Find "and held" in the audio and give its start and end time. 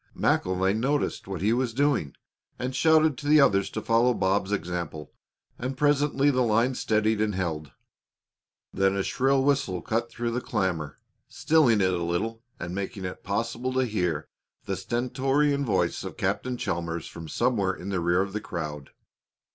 7.21-7.71